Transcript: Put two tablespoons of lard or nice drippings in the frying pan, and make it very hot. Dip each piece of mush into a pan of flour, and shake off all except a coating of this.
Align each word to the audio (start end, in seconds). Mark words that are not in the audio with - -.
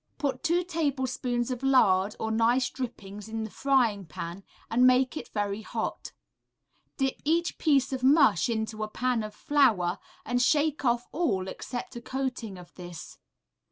Put 0.17 0.41
two 0.41 0.63
tablespoons 0.63 1.51
of 1.51 1.61
lard 1.61 2.15
or 2.19 2.31
nice 2.31 2.71
drippings 2.71 3.29
in 3.29 3.43
the 3.43 3.51
frying 3.51 4.07
pan, 4.07 4.43
and 4.67 4.87
make 4.87 5.15
it 5.15 5.27
very 5.29 5.61
hot. 5.61 6.11
Dip 6.97 7.21
each 7.23 7.59
piece 7.59 7.93
of 7.93 8.01
mush 8.01 8.49
into 8.49 8.81
a 8.81 8.87
pan 8.87 9.21
of 9.21 9.35
flour, 9.35 9.99
and 10.25 10.41
shake 10.41 10.83
off 10.83 11.05
all 11.11 11.47
except 11.47 11.95
a 11.95 12.01
coating 12.01 12.57
of 12.57 12.73
this. 12.73 13.19